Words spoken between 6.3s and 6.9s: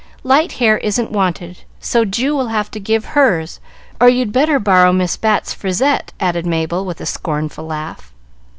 Mabel,